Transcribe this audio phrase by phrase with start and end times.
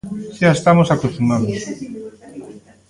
[0.37, 1.59] Xa estamos acostumados.